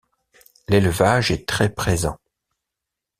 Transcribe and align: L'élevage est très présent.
L'élevage 0.67 1.29
est 1.29 1.47
très 1.47 1.69
présent. 1.71 2.17